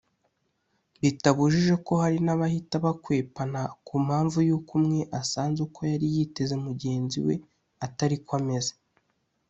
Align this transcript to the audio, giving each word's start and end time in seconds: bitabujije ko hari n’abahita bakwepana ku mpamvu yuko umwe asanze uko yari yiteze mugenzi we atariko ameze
bitabujije 1.01 1.73
ko 1.85 1.93
hari 2.03 2.19
n’abahita 2.25 2.75
bakwepana 2.85 3.61
ku 3.85 3.95
mpamvu 4.05 4.37
yuko 4.47 4.71
umwe 4.79 4.99
asanze 5.21 5.59
uko 5.67 5.79
yari 5.91 6.07
yiteze 6.15 6.55
mugenzi 6.65 7.17
we 7.25 7.35
atariko 7.85 8.29
ameze 8.39 8.73